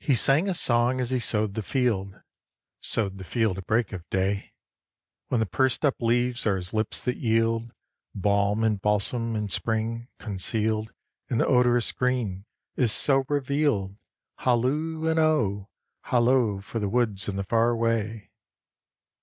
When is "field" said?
1.62-2.14, 3.24-3.58